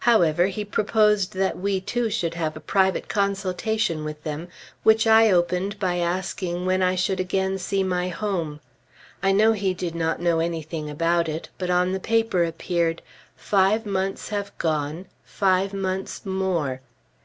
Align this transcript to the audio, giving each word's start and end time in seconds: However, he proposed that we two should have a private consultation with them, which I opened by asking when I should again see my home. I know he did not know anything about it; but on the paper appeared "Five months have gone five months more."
However, 0.00 0.46
he 0.46 0.64
proposed 0.64 1.34
that 1.34 1.56
we 1.56 1.80
two 1.80 2.10
should 2.10 2.34
have 2.34 2.56
a 2.56 2.60
private 2.60 3.08
consultation 3.08 4.02
with 4.04 4.24
them, 4.24 4.48
which 4.82 5.06
I 5.06 5.30
opened 5.30 5.78
by 5.78 5.98
asking 5.98 6.66
when 6.66 6.82
I 6.82 6.96
should 6.96 7.20
again 7.20 7.58
see 7.58 7.84
my 7.84 8.08
home. 8.08 8.58
I 9.22 9.30
know 9.30 9.52
he 9.52 9.74
did 9.74 9.94
not 9.94 10.20
know 10.20 10.40
anything 10.40 10.90
about 10.90 11.28
it; 11.28 11.48
but 11.58 11.70
on 11.70 11.92
the 11.92 12.00
paper 12.00 12.42
appeared 12.42 13.02
"Five 13.36 13.86
months 13.86 14.30
have 14.30 14.50
gone 14.58 15.06
five 15.24 15.72
months 15.72 16.26
more." 16.26 16.80